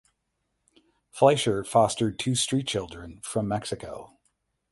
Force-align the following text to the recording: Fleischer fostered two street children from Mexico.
Fleischer 1.11 1.63
fostered 1.63 2.17
two 2.17 2.33
street 2.33 2.65
children 2.65 3.21
from 3.23 3.47
Mexico. 3.47 4.17